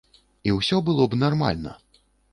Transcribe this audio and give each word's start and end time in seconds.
І 0.49 0.53
ўсё 0.55 0.79
было 0.87 1.05
б 1.11 1.19
нармальна. 1.25 1.77